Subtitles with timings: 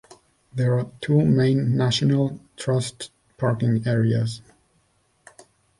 [0.51, 4.41] There are two main National Trust parking areas.